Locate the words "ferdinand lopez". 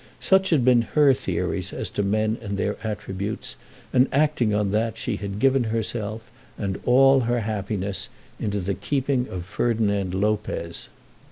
9.45-10.89